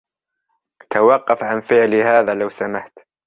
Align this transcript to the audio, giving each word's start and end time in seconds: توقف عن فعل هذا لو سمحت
توقف 0.89 1.43
عن 1.43 1.61
فعل 1.61 1.93
هذا 1.95 2.35
لو 2.35 2.49
سمحت 2.49 2.99